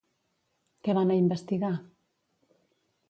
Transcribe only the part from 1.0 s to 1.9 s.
a investigar?